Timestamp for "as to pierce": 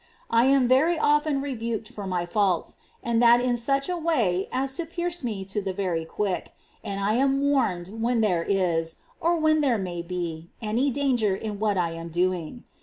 4.51-5.23